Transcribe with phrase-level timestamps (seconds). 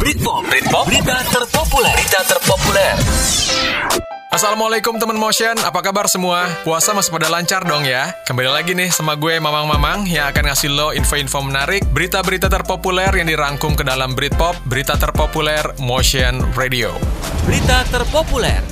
[0.00, 2.96] Britpop, Britpop, berita terpopuler, berita terpopuler.
[4.32, 6.48] Assalamualaikum teman motion, apa kabar semua?
[6.64, 8.08] Puasa masih pada lancar dong ya?
[8.24, 13.28] Kembali lagi nih sama gue Mamang-Mamang yang akan ngasih lo info-info menarik, berita-berita terpopuler yang
[13.28, 16.96] dirangkum ke dalam Britpop, berita terpopuler Motion Radio.
[17.44, 18.64] Berita terpopuler.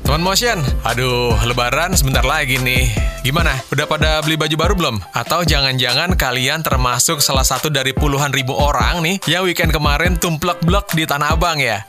[0.00, 3.11] Teman motion, aduh lebaran sebentar lagi nih.
[3.22, 3.54] Gimana?
[3.70, 4.96] Udah pada beli baju baru belum?
[5.14, 10.90] Atau jangan-jangan kalian termasuk salah satu dari puluhan ribu orang nih yang weekend kemarin tumplek-blek
[10.90, 11.86] di Tanah Abang ya?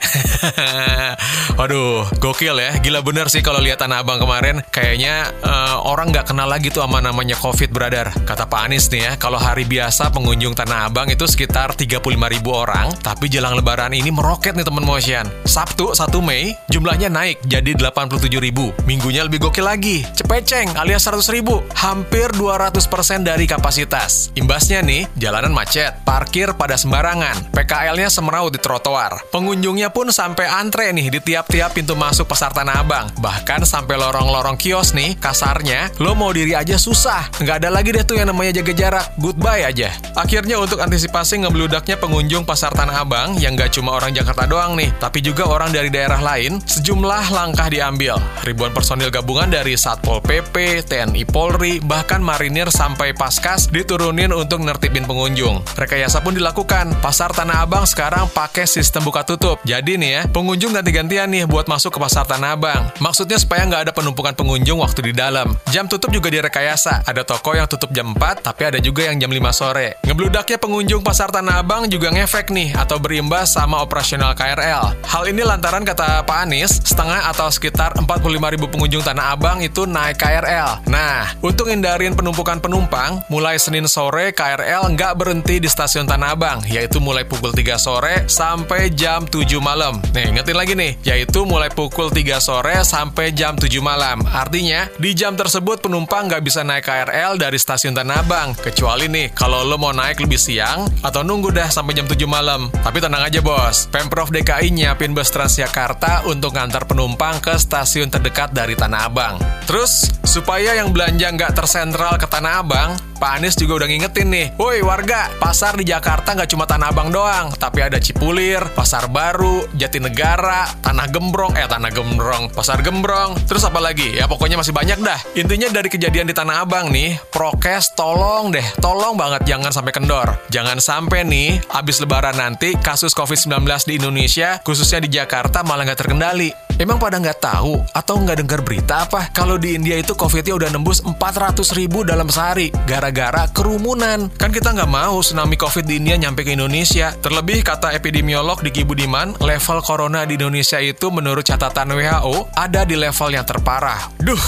[1.64, 2.78] Aduh, gokil ya.
[2.78, 4.62] Gila bener sih kalau lihat Tanah Abang kemarin.
[4.70, 8.14] Kayaknya eh, orang nggak kenal lagi tuh sama namanya COVID, brother.
[8.30, 12.54] Kata Pak Anies nih ya, kalau hari biasa pengunjung Tanah Abang itu sekitar 35 ribu
[12.54, 15.26] orang, tapi jelang lebaran ini meroket nih teman motion.
[15.50, 18.70] Sabtu 1 Mei, jumlahnya naik jadi 87 ribu.
[18.86, 20.06] Minggunya lebih gokil lagi.
[20.14, 21.64] Cepeceng alias 100 ribu.
[21.78, 22.80] Hampir 200%
[23.24, 24.32] dari kapasitas.
[24.34, 29.20] Imbasnya nih, jalanan macet, parkir pada sembarangan, PKL-nya semeraut di trotoar.
[29.32, 33.08] Pengunjungnya pun sampai antre nih di tiap-tiap pintu masuk pasar Tanah Abang.
[33.20, 37.30] Bahkan sampai lorong-lorong kios nih, kasarnya, lo mau diri aja susah.
[37.40, 39.06] Nggak ada lagi deh tuh yang namanya jaga jarak.
[39.22, 39.94] Goodbye aja.
[40.18, 44.90] Akhirnya untuk antisipasi ngebludaknya pengunjung pasar Tanah Abang yang nggak cuma orang Jakarta doang nih,
[44.98, 48.18] tapi juga orang dari daerah lain, sejumlah langkah diambil.
[48.42, 55.06] Ribuan personil gabungan dari Satpol PP, TNI Polri, bahkan marinir sampai paskas diturunin untuk nertibin
[55.06, 55.62] pengunjung.
[55.78, 56.98] Rekayasa pun dilakukan.
[56.98, 59.62] Pasar Tanah Abang sekarang pakai sistem buka tutup.
[59.62, 62.90] Jadi nih ya, pengunjung ganti-gantian nih buat masuk ke pasar Tanah Abang.
[62.98, 65.54] Maksudnya supaya nggak ada penumpukan pengunjung waktu di dalam.
[65.70, 67.06] Jam tutup juga direkayasa.
[67.06, 70.02] Ada toko yang tutup jam 4, tapi ada juga yang jam 5 sore.
[70.10, 75.04] Ngebludaknya pengunjung pasar Tanah Abang juga ngefek nih atau berimbas sama operasional KRL.
[75.04, 79.84] Hal ini lantaran kata Pak Anies, setengah atau sekitar 45 ribu pengunjung Tanah Abang itu
[79.84, 80.88] naik KRL.
[80.88, 81.03] Nah,
[81.44, 87.04] untuk hindarin penumpukan penumpang, mulai Senin sore KRL nggak berhenti di stasiun Tanah Abang, yaitu
[87.04, 90.00] mulai pukul 3 sore sampai jam 7 malam.
[90.16, 94.24] Nih, ingetin lagi nih, yaitu mulai pukul 3 sore sampai jam 7 malam.
[94.32, 99.36] Artinya, di jam tersebut penumpang nggak bisa naik KRL dari stasiun Tanah Abang, kecuali nih,
[99.36, 102.72] kalau lo mau naik lebih siang, atau nunggu dah sampai jam 7 malam.
[102.80, 108.56] Tapi tenang aja bos, Pemprov DKI nyiapin bus Transjakarta untuk ngantar penumpang ke stasiun terdekat
[108.56, 109.36] dari Tanah Abang.
[109.68, 114.48] Terus, supaya yang belanja nggak tersentral ke Tanah Abang, Pak Anies juga udah ngingetin nih,
[114.62, 119.66] Woi warga, pasar di Jakarta nggak cuma Tanah Abang doang, tapi ada Cipulir, Pasar Baru,
[119.74, 124.14] Jatinegara, Tanah Gembrong, eh Tanah Gembrong, Pasar Gembrong, terus apa lagi?
[124.14, 125.18] Ya pokoknya masih banyak dah.
[125.34, 130.38] Intinya dari kejadian di Tanah Abang nih, prokes tolong deh, tolong banget jangan sampai kendor.
[130.54, 136.06] Jangan sampai nih, abis lebaran nanti kasus COVID-19 di Indonesia, khususnya di Jakarta malah nggak
[136.06, 136.63] terkendali.
[136.82, 140.70] Emang pada nggak tahu atau nggak dengar berita apa kalau di India itu COVID-nya udah
[140.74, 144.32] nembus 400 ribu dalam sehari gara-gara kerumunan.
[144.40, 147.14] Kan kita nggak mau tsunami COVID di India nyampe ke Indonesia.
[147.14, 152.98] Terlebih kata epidemiolog Diki Budiman, level corona di Indonesia itu menurut catatan WHO ada di
[152.98, 154.10] level yang terparah.
[154.18, 154.42] Duh,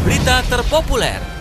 [0.00, 1.39] Berita terpopuler.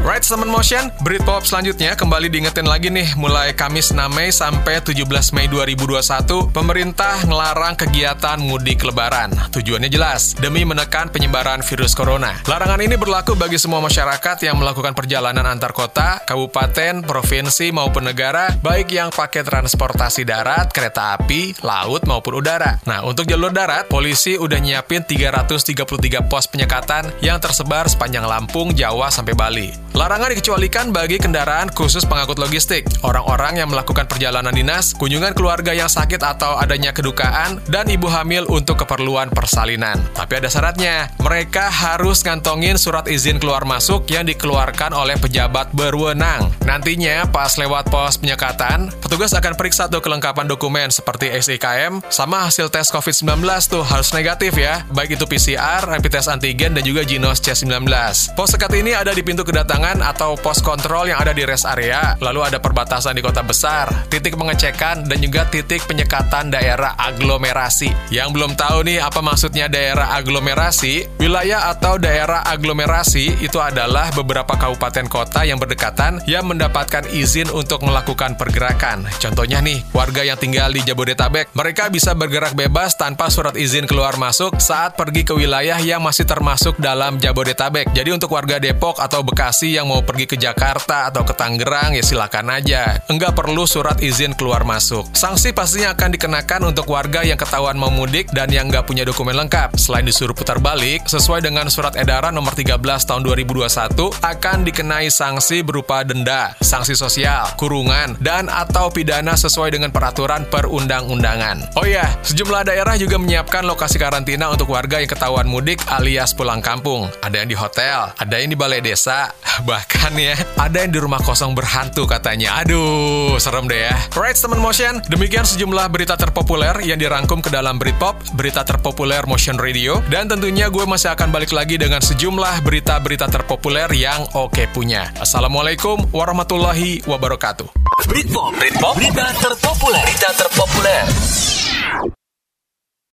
[0.00, 5.04] Right, teman motion, Britpop selanjutnya kembali diingetin lagi nih, mulai Kamis 6 Mei sampai 17
[5.36, 9.28] Mei 2021, pemerintah ngelarang kegiatan mudik lebaran.
[9.52, 12.32] Tujuannya jelas, demi menekan penyebaran virus corona.
[12.48, 18.56] Larangan ini berlaku bagi semua masyarakat yang melakukan perjalanan antar kota, kabupaten, provinsi maupun negara,
[18.64, 22.80] baik yang pakai transportasi darat, kereta api, laut maupun udara.
[22.88, 29.12] Nah, untuk jalur darat, polisi udah nyiapin 333 pos penyekatan yang tersebar sepanjang Lampung, Jawa
[29.12, 29.89] sampai Bali.
[29.90, 35.90] Larangan dikecualikan bagi kendaraan khusus pengangkut logistik, orang-orang yang melakukan perjalanan dinas, kunjungan keluarga yang
[35.90, 39.98] sakit atau adanya kedukaan, dan ibu hamil untuk keperluan persalinan.
[40.14, 46.54] Tapi ada syaratnya, mereka harus ngantongin surat izin keluar masuk yang dikeluarkan oleh pejabat berwenang.
[46.62, 52.70] Nantinya, pas lewat pos penyekatan, petugas akan periksa tuh kelengkapan dokumen seperti SIKM, sama hasil
[52.70, 57.42] tes COVID-19 tuh harus negatif ya, baik itu PCR, rapid test antigen, dan juga Ginos
[57.42, 57.90] C19.
[58.38, 62.12] Pos sekat ini ada di pintu kedatangan atau pos kontrol yang ada di rest area,
[62.20, 67.88] lalu ada perbatasan di kota besar, titik pengecekan, dan juga titik penyekatan daerah aglomerasi.
[68.12, 74.52] Yang belum tahu nih apa maksudnya daerah aglomerasi, wilayah atau daerah aglomerasi itu adalah beberapa
[74.52, 79.08] kabupaten kota yang berdekatan yang mendapatkan izin untuk melakukan pergerakan.
[79.16, 84.20] Contohnya nih, warga yang tinggal di Jabodetabek, mereka bisa bergerak bebas tanpa surat izin keluar
[84.20, 87.96] masuk saat pergi ke wilayah yang masih termasuk dalam Jabodetabek.
[87.96, 92.02] Jadi untuk warga Depok atau Bekasi yang mau pergi ke Jakarta atau ke Tangerang ya
[92.02, 92.98] silakan aja.
[93.06, 95.06] Enggak perlu surat izin keluar masuk.
[95.14, 99.36] Sanksi pastinya akan dikenakan untuk warga yang ketahuan mau mudik dan yang nggak punya dokumen
[99.38, 99.78] lengkap.
[99.78, 105.62] Selain disuruh putar balik, sesuai dengan surat edaran nomor 13 tahun 2021 akan dikenai sanksi
[105.62, 111.76] berupa denda, sanksi sosial, kurungan, dan atau pidana sesuai dengan peraturan perundang-undangan.
[111.78, 116.64] Oh ya, sejumlah daerah juga menyiapkan lokasi karantina untuk warga yang ketahuan mudik alias pulang
[116.64, 117.06] kampung.
[117.20, 119.30] Ada yang di hotel, ada yang di balai desa,
[119.62, 122.60] bahkan ya, ada yang di rumah kosong berhantu katanya.
[122.64, 123.96] Aduh, serem deh ya.
[124.16, 129.56] Right, teman motion, demikian sejumlah berita terpopuler yang dirangkum ke dalam Britpop, berita terpopuler Motion
[129.60, 135.12] Radio, dan tentunya gue masih akan balik lagi dengan sejumlah berita-berita terpopuler yang oke punya.
[135.20, 137.68] Assalamualaikum warahmatullahi wabarakatuh.
[138.08, 141.04] Britpop, Britpop, berita terpopuler, berita terpopuler.